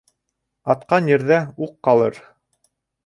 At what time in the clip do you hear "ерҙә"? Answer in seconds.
1.13-1.37